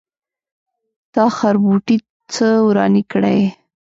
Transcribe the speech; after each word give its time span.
تا 1.13 1.23
خربوټي 1.37 1.97
څه 2.33 2.47
ورانی 2.67 3.03
کړی. 3.11 3.39